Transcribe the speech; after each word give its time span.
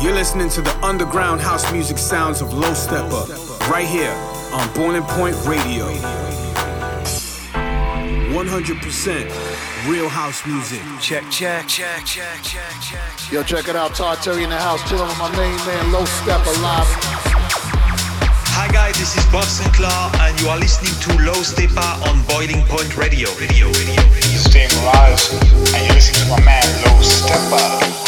You're 0.00 0.14
listening 0.14 0.48
to 0.50 0.62
the 0.62 0.70
underground 0.86 1.40
house 1.40 1.72
music 1.72 1.98
sounds 1.98 2.40
of 2.40 2.54
Low 2.54 2.70
Steppa, 2.70 3.26
right 3.68 3.84
here 3.84 4.12
on 4.52 4.72
Boiling 4.72 5.02
Point 5.02 5.34
Radio. 5.44 5.86
100% 8.30 9.90
real 9.90 10.08
house 10.08 10.46
music. 10.46 10.80
Check, 11.00 11.28
check, 11.32 11.66
check, 11.66 12.04
check, 12.04 12.40
check, 12.44 12.80
check. 12.80 13.32
Yo, 13.32 13.42
check 13.42 13.66
it 13.66 13.74
out. 13.74 13.96
Todd 13.96 14.18
Terry 14.18 14.44
in 14.44 14.50
the 14.50 14.56
house, 14.56 14.88
chilling 14.88 15.08
with 15.08 15.18
my 15.18 15.32
main 15.36 15.56
man, 15.66 15.90
Low 15.90 16.04
Steppa 16.04 16.54
live. 16.62 16.86
Hi 18.54 18.68
guys, 18.70 18.96
this 18.98 19.16
is 19.16 19.24
Bob 19.32 19.46
Sinclar 19.46 20.14
and 20.20 20.40
you 20.40 20.48
are 20.48 20.58
listening 20.58 20.94
to 21.02 21.24
Low 21.26 21.42
Steppa 21.42 22.06
on 22.06 22.22
Boiling 22.28 22.64
Point 22.68 22.96
Radio. 22.96 23.30
Radio, 23.34 23.66
radio, 23.66 23.66
radio. 23.66 24.02
This 24.14 24.46
is 24.46 24.54
and 24.54 24.70
you're 25.86 25.94
listening 25.94 26.22
to 26.22 26.28
my 26.30 26.44
man 26.44 26.64
Low 26.84 27.02
Steppa 27.02 28.07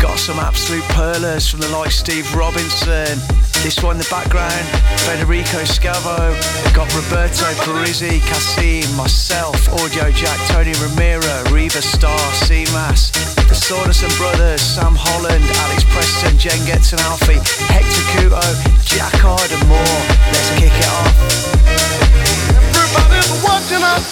Got 0.00 0.18
some 0.18 0.38
absolute 0.38 0.84
pearlers 0.90 1.48
from 1.48 1.60
the 1.60 1.68
likes 1.68 1.96
Steve 1.96 2.26
Robinson. 2.34 3.18
This 3.62 3.80
one 3.82 3.94
in 3.94 4.02
the 4.02 4.08
background, 4.10 4.66
Federico 5.06 5.62
Scavo. 5.62 6.34
Got 6.74 6.90
Roberto 6.98 7.46
Parisi, 7.62 8.18
CASSIMM, 8.18 8.96
myself, 8.96 9.54
Audiojack, 9.78 10.38
Tony 10.48 10.72
Romera, 10.82 11.48
Riva 11.52 11.80
Starr, 11.80 12.18
Simas, 12.34 13.12
the 13.48 13.54
Saunderson 13.54 14.10
Brothers, 14.18 14.60
Sam 14.60 14.96
Holland, 14.98 15.44
Alex 15.44 15.84
Preston, 15.94 16.36
Jenn 16.38 16.58
Getz 16.66 16.90
and 16.90 17.00
Alfie, 17.02 17.38
Hector 17.70 18.04
Couto, 18.18 18.42
Jack 18.82 19.14
Hyde 19.22 19.52
and 19.54 19.68
more. 19.70 19.98
Let's 20.34 20.50
kick 20.58 20.74
it 20.74 20.88
off. 20.90 21.14
Everybody's 22.74 23.30
watching 23.46 23.84
us. 23.86 24.06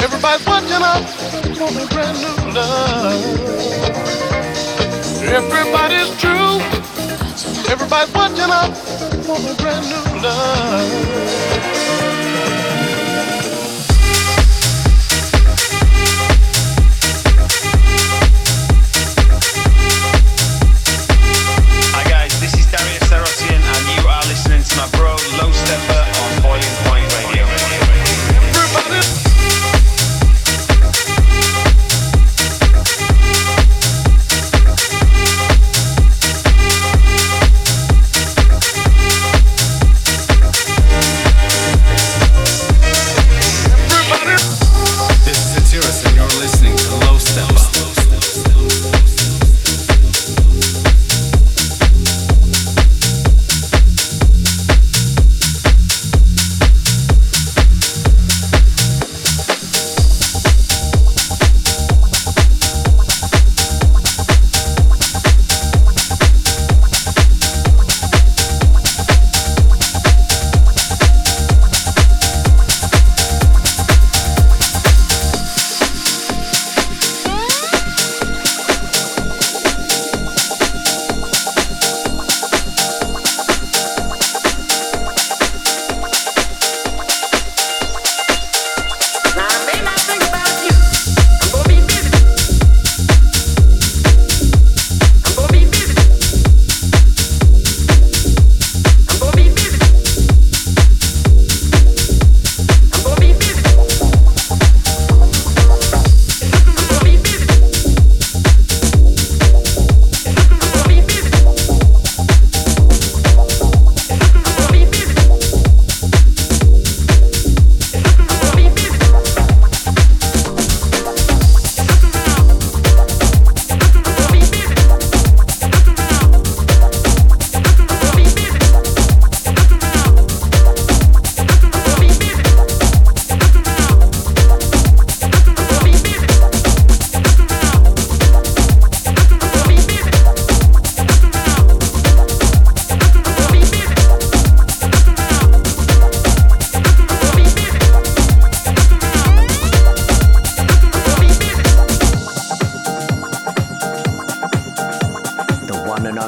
Everybody's 0.00 0.46
watching 0.46 0.82
us. 0.82 1.58
Want 1.58 1.76
a 1.76 1.86
brand 1.92 2.18
new 2.22 2.54
love. 2.54 4.09
Everybody's 5.32 6.10
true. 6.20 6.58
Everybody's 7.70 8.12
watching 8.12 8.50
us. 8.50 9.28
Want 9.28 9.48
a 9.48 9.54
brand 9.62 9.86
new 9.86 10.22
love. 10.22 12.09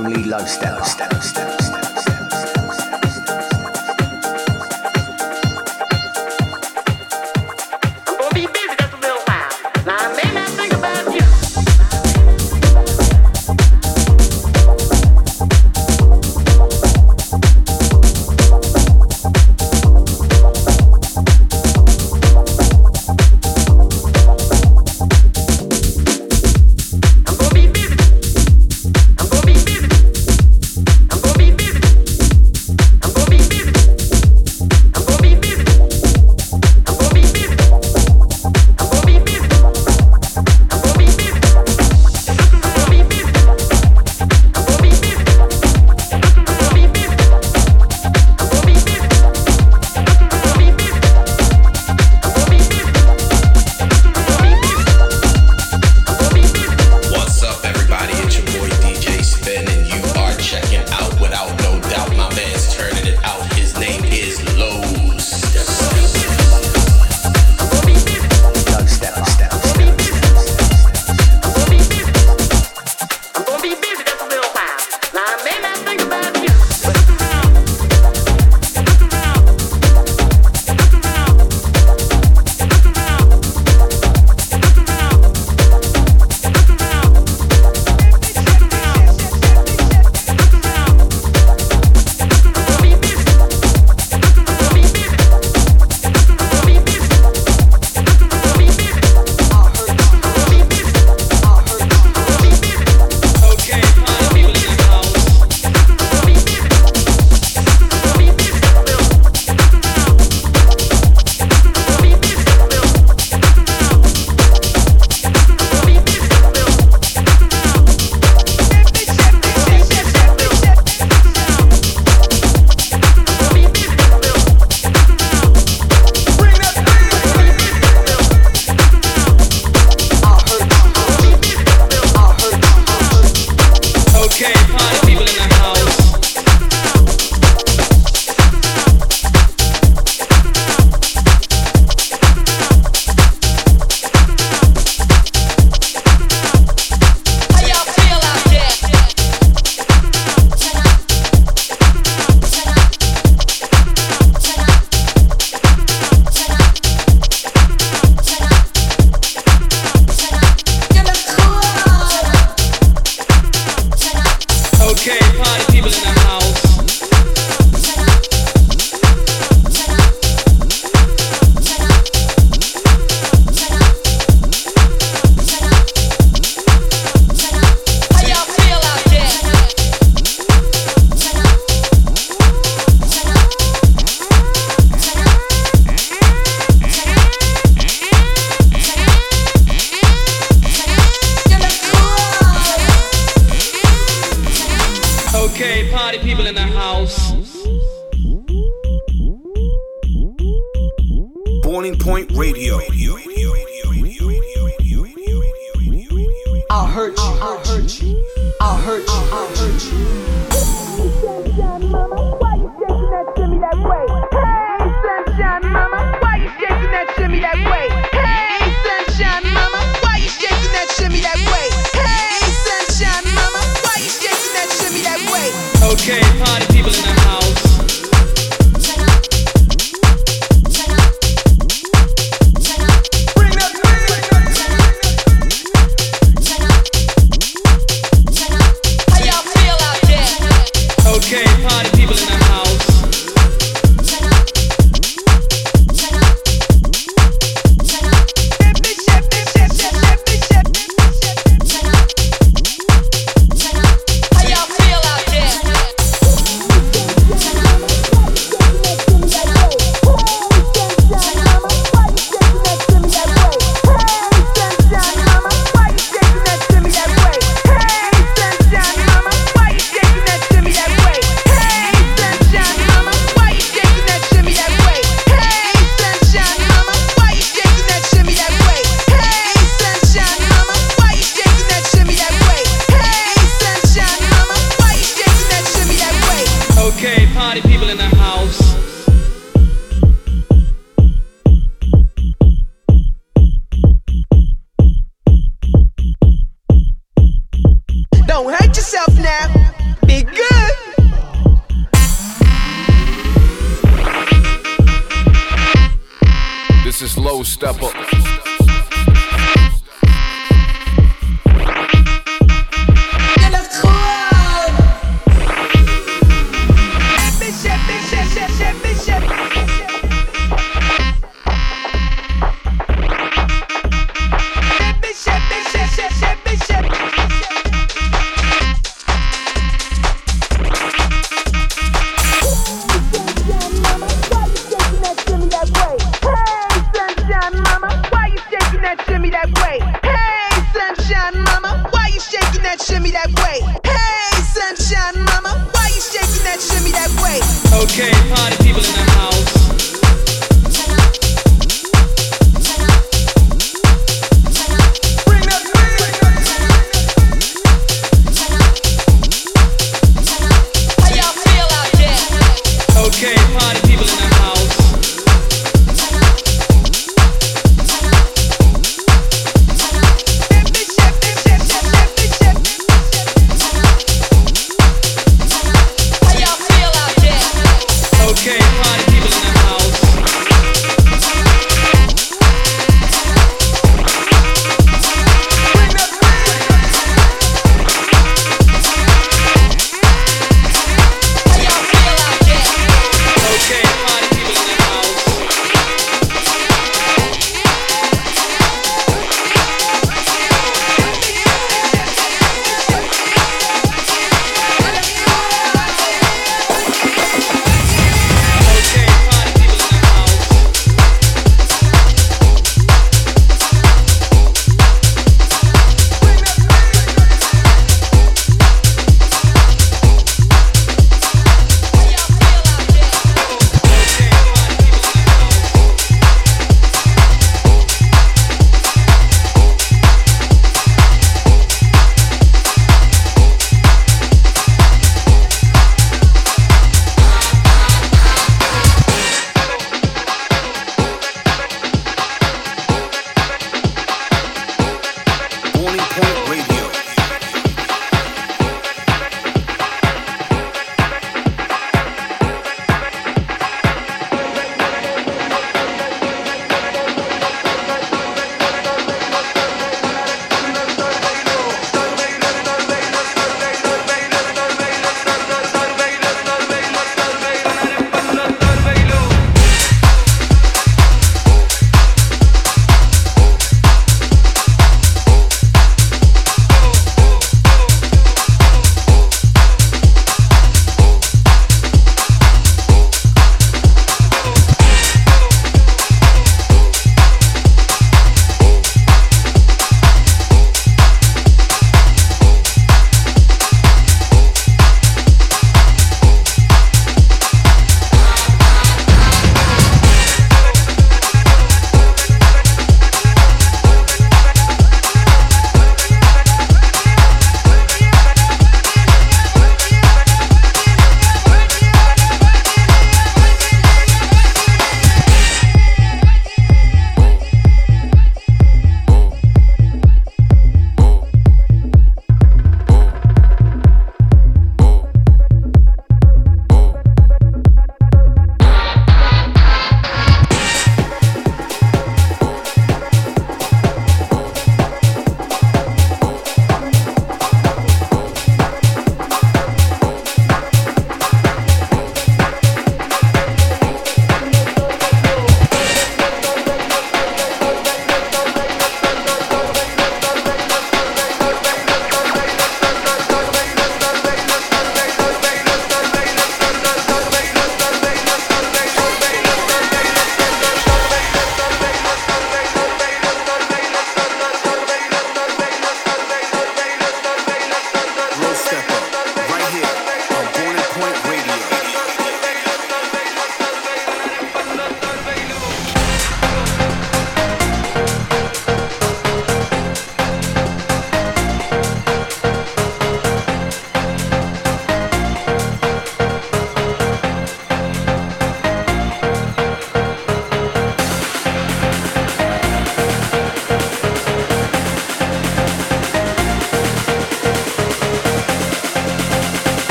only 0.00 0.24
low 0.24 0.44
step. 0.46 1.19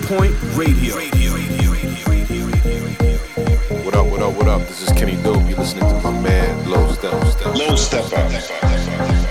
Point 0.00 0.34
Radio. 0.54 0.94
What 3.84 3.94
up, 3.94 4.06
what 4.06 4.22
up, 4.22 4.34
what 4.34 4.48
up? 4.48 4.66
This 4.66 4.80
is 4.80 4.92
Kenny 4.92 5.16
Dope. 5.22 5.46
You're 5.46 5.58
listening 5.58 5.86
to 5.86 6.00
my 6.00 6.18
man, 6.18 6.70
Low 6.70 6.90
Step. 6.92 7.12
Low 7.12 7.76
Steppa. 7.76 9.12
your 9.12 9.21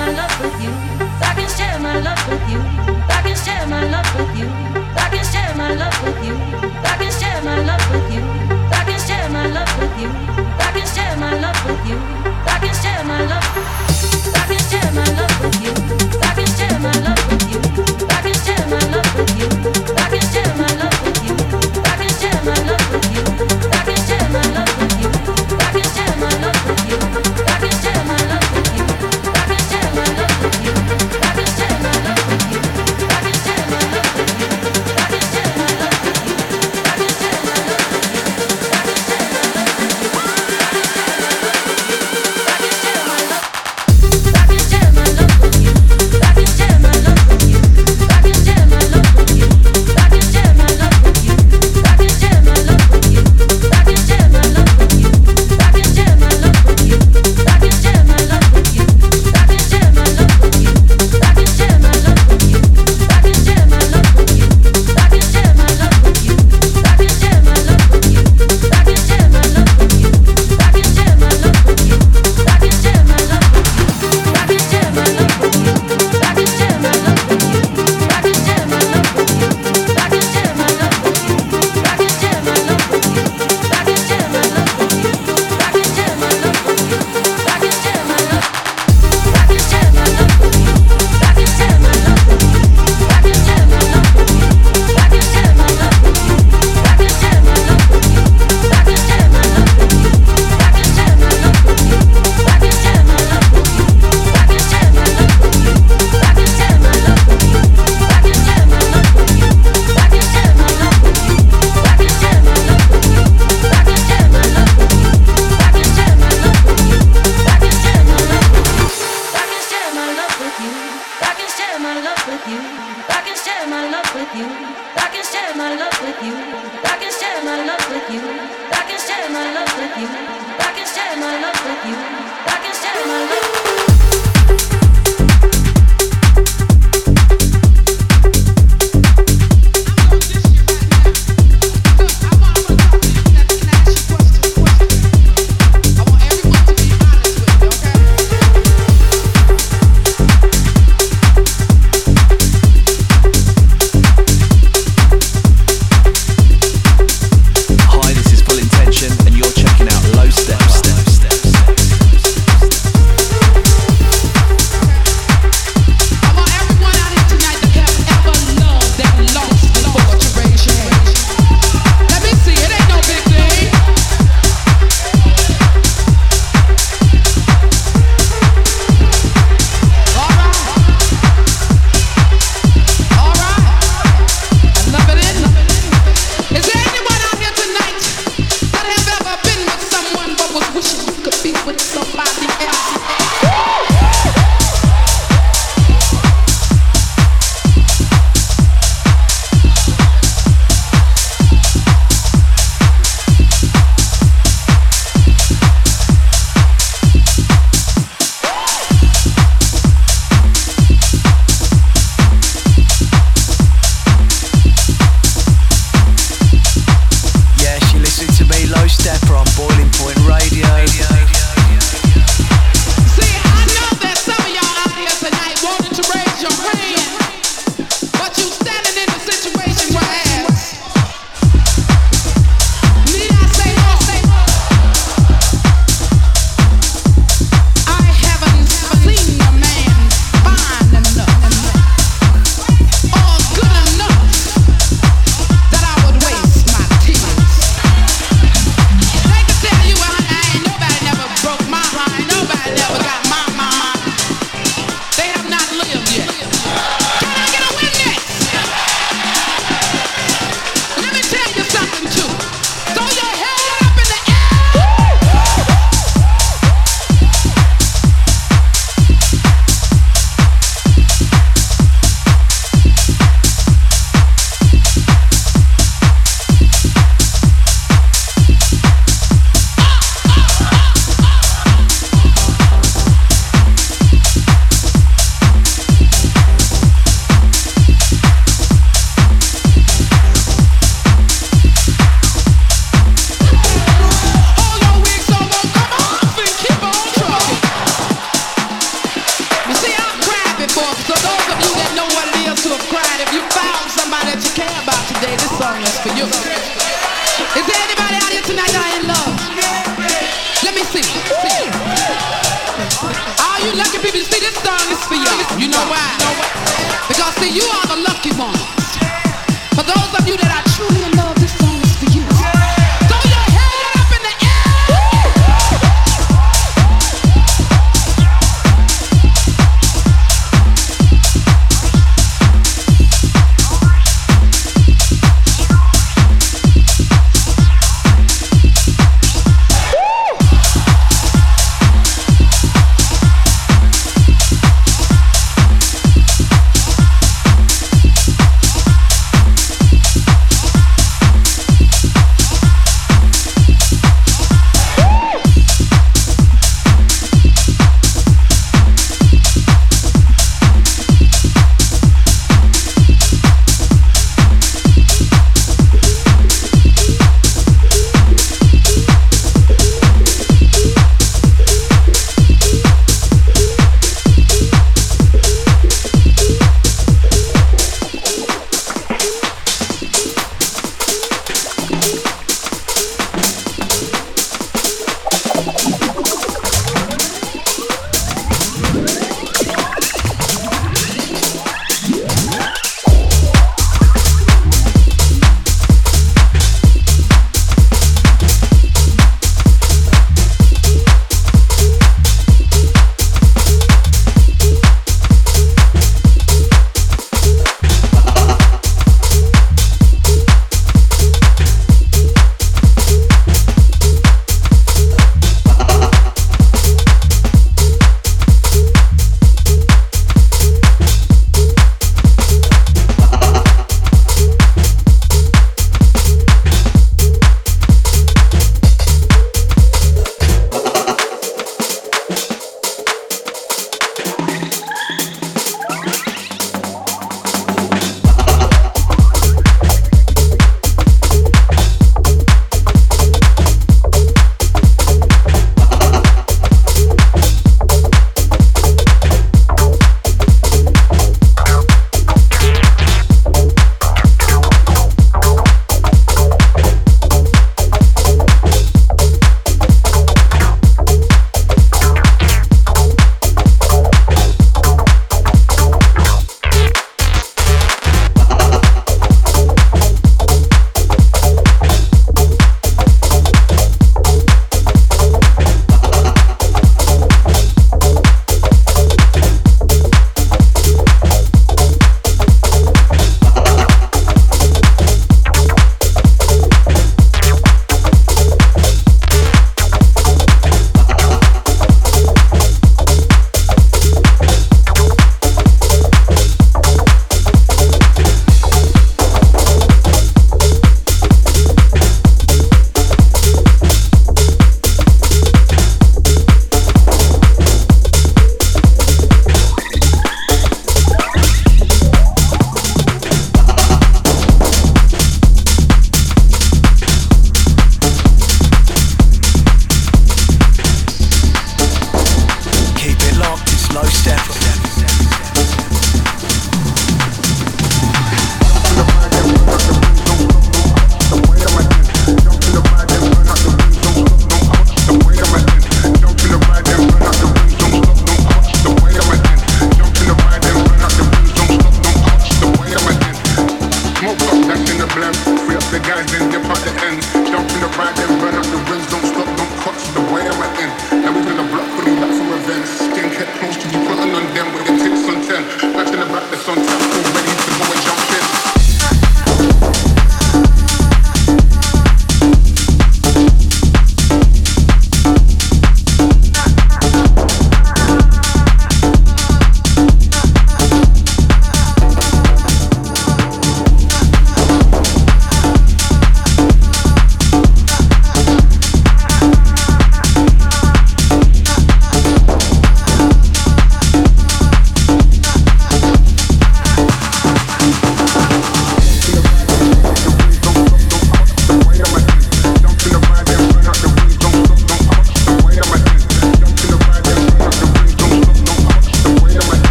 my 0.00 0.08
love 0.16 0.34
with 0.40 0.56
you. 0.64 0.72
I 1.28 1.32
can 1.36 1.48
share 1.56 1.78
my 1.78 1.96
love 2.00 2.22
with 2.28 2.44
you. 2.52 2.60
I 3.16 3.20
can 3.24 3.36
share 3.44 3.66
my 3.66 3.84
love 3.94 4.08
with 4.16 4.32
you. 4.38 4.48
I 5.04 5.06
can 5.12 5.24
share 5.32 5.52
my 5.60 5.74
love 5.80 5.96
with 6.04 6.20
you. 6.26 6.34
I 6.90 6.94
can 7.00 7.12
share 7.20 7.42
my 7.48 7.58
love 7.68 7.84
with 7.92 8.08
you. 8.14 8.22
I 8.78 8.82
can 8.88 8.98
share 9.06 9.28
my 9.36 9.46
love 9.56 9.72
with 9.78 9.96
you. 10.00 10.08
I 10.66 10.70
can 10.74 10.86
share 10.94 11.16
my 11.24 11.32
love 11.44 11.60
with 11.66 11.84
you. 11.88 11.98
I 12.54 12.56
can 12.62 12.74
share 12.82 13.04
my 13.10 13.20
love. 13.30 13.46
I 14.40 14.44
can 14.48 14.60
share 14.70 14.90
my 14.98 15.06
love 15.18 15.36
with 15.42 15.60
you. 15.64 16.29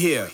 Here 0.00 0.29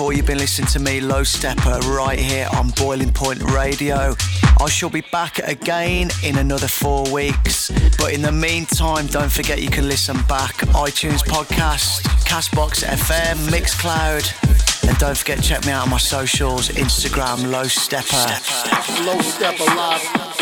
for. 0.00 0.14
You've 0.14 0.26
been 0.26 0.38
listening 0.38 0.68
to 0.68 0.78
me, 0.78 0.98
Low 1.02 1.20
Steppa, 1.20 1.82
right 1.94 2.18
here 2.18 2.48
on 2.56 2.70
Boiling 2.70 3.12
Point 3.12 3.42
Radio. 3.52 4.14
I 4.58 4.68
shall 4.70 4.88
be 4.88 5.02
back 5.12 5.38
again 5.40 6.08
in 6.24 6.38
another 6.38 6.68
four 6.68 7.04
weeks. 7.12 7.70
But 7.98 8.14
in 8.14 8.22
the 8.22 8.32
meantime, 8.32 9.08
don't 9.08 9.30
forget 9.30 9.60
you 9.60 9.68
can 9.68 9.88
listen 9.88 10.16
back 10.22 10.54
iTunes 10.86 11.22
podcast, 11.22 12.00
Castbox 12.24 12.82
FM, 12.82 13.36
Mixcloud. 13.50 14.88
And 14.88 14.96
don't 14.98 15.18
forget, 15.18 15.42
check 15.42 15.66
me 15.66 15.72
out 15.72 15.82
on 15.84 15.90
my 15.90 15.98
socials 15.98 16.70
Instagram, 16.70 17.50
Low 17.50 17.64
Steppa. 17.64 19.04
Low 19.04 19.20
step 19.20 19.60
alive. 19.60 20.39